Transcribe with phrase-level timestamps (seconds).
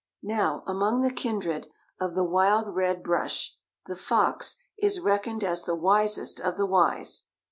[0.23, 1.67] Now among the kindred
[1.99, 3.55] of the wild Red Brush,
[3.85, 7.25] the Fox, is reckoned as the wisest of the wise.